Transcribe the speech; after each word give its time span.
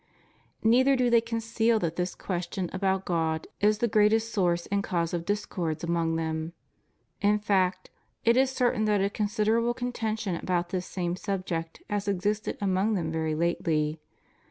Neither 0.63 0.95
do 0.95 1.11
they 1.11 1.21
conceal 1.21 1.77
that 1.77 1.95
this 1.95 2.15
question 2.15 2.71
about 2.73 3.05
God 3.05 3.45
is 3.59 3.77
the 3.77 3.87
greatest 3.87 4.31
source 4.33 4.65
and 4.65 4.83
cause 4.83 5.13
of 5.13 5.25
discords 5.25 5.83
among 5.83 6.15
them; 6.15 6.53
in 7.21 7.37
fact, 7.37 7.91
it 8.25 8.35
is 8.35 8.49
certain 8.49 8.85
that 8.85 9.03
a 9.03 9.11
considerable 9.11 9.75
contention 9.75 10.35
about 10.37 10.69
this 10.69 10.87
same 10.87 11.15
subject 11.15 11.83
has 11.87 12.07
existed 12.07 12.57
among 12.59 12.95
them 12.95 13.11
very 13.11 13.35
lately. 13.35 13.99